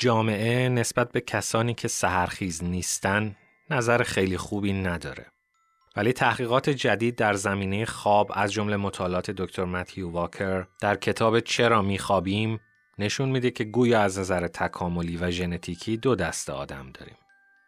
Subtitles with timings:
[0.00, 3.36] جامعه نسبت به کسانی که سهرخیز نیستن
[3.70, 5.26] نظر خیلی خوبی نداره.
[5.96, 11.82] ولی تحقیقات جدید در زمینه خواب از جمله مطالعات دکتر متیو واکر در کتاب چرا
[11.82, 12.60] میخوابیم
[12.98, 17.16] نشون میده که گویا از نظر تکاملی و ژنتیکی دو دسته آدم داریم.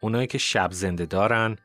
[0.03, 1.57] اونایی که شب زنده دارن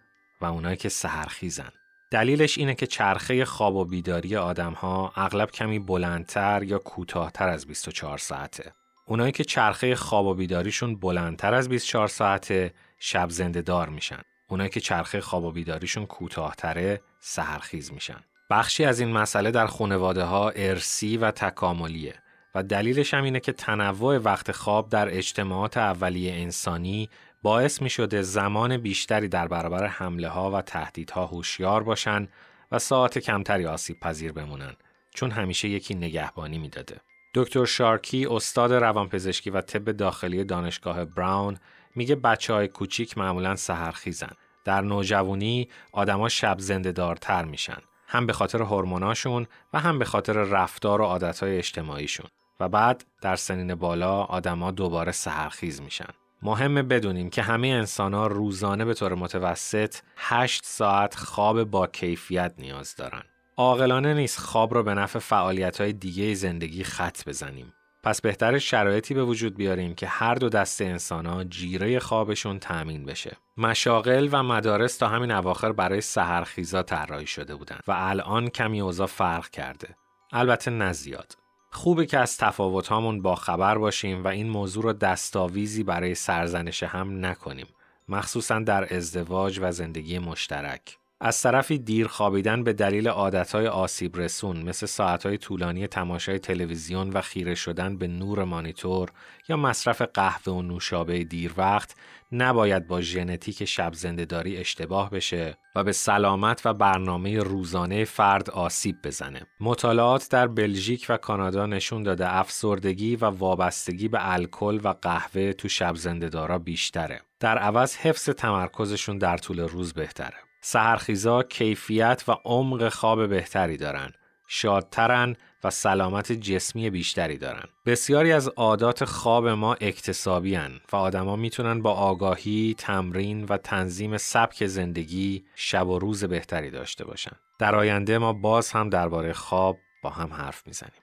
[0.42, 1.72] و اونایی که سهرخیزن.
[2.12, 7.68] دلیلش اینه که چرخه خواب و بیداری آدم ها اغلب کمی بلندتر یا کوتاهتر از
[7.68, 8.74] 24 ساعته.
[9.10, 14.22] اونایی که چرخه خواب و بیداریشون بلندتر از 24 ساعته شب زنده دار میشن.
[14.50, 18.20] اونایی که چرخه خواب و بیداریشون کوتاهتره سهرخیز میشن.
[18.50, 22.16] بخشی از این مسئله در خانواده ها ارسی و تکاملیه
[22.56, 27.10] و دلیلش هم اینه که تنوع وقت خواب در اجتماعات اولیه انسانی
[27.44, 32.28] باعث می شده زمان بیشتری در برابر حمله ها و تهدیدها هوشیار باشن
[32.72, 34.74] و ساعت کمتری آسیب پذیر بمونن
[35.14, 36.98] چون همیشه یکی نگهبانی می‌داده.
[37.34, 41.58] دکتر شارکی استاد روانپزشکی و طب داخلی دانشگاه براون
[41.96, 44.32] میگه بچه های کوچیک معمولا سهرخیزن.
[44.66, 47.78] در نوجوانی آدما شب زنده دارتر میشن.
[48.08, 52.28] هم به خاطر هورموناشون و هم به خاطر رفتار و عادتهای اجتماعیشون.
[52.60, 56.10] و بعد در سنین بالا آدما دوباره سهرخیز میشن.
[56.42, 62.54] مهمه بدونیم که همه انسان ها روزانه به طور متوسط 8 ساعت خواب با کیفیت
[62.58, 63.24] نیاز دارن.
[63.60, 67.74] عاقلانه نیست خواب رو به نفع فعالیت های دیگه زندگی خط بزنیم.
[68.04, 73.06] پس بهتر شرایطی به وجود بیاریم که هر دو دسته انسان ها جیره خوابشون تأمین
[73.06, 73.38] بشه.
[73.58, 79.08] مشاغل و مدارس تا همین اواخر برای سهرخیزا طراحی شده بودن و الان کمی اوضاع
[79.08, 79.96] فرق کرده.
[80.32, 81.38] البته نزیاد.
[81.72, 82.90] خوبه که از تفاوت
[83.22, 87.68] با خبر باشیم و این موضوع رو دستاویزی برای سرزنش هم نکنیم.
[88.10, 90.98] مخصوصا در ازدواج و زندگی مشترک.
[91.22, 97.22] از طرفی دیر خوابیدن به دلیل عادتهای آسیب رسون مثل ساعتهای طولانی تماشای تلویزیون و
[97.22, 99.12] خیره شدن به نور مانیتور
[99.50, 101.96] یا مصرف قهوه و نوشابه دیر وقت
[102.32, 108.96] نباید با ژنتیک شب زندهداری اشتباه بشه و به سلامت و برنامه روزانه فرد آسیب
[109.04, 109.42] بزنه.
[109.60, 115.68] مطالعات در بلژیک و کانادا نشون داده افسردگی و وابستگی به الکل و قهوه تو
[115.68, 117.22] شب زندهدارا بیشتره.
[117.40, 120.47] در عوض حفظ تمرکزشون در طول روز بهتره.
[120.62, 124.12] سهرخیزا کیفیت و عمق خواب بهتری دارن.
[124.48, 127.64] شادترن و سلامت جسمی بیشتری دارن.
[127.86, 134.18] بسیاری از عادات خواب ما اکتسابی هن و آدما می‌تونن با آگاهی، تمرین و تنظیم
[134.18, 137.36] سبک زندگی شب و روز بهتری داشته باشن.
[137.60, 141.02] در آینده ما باز هم درباره خواب با هم حرف می‌زنیم.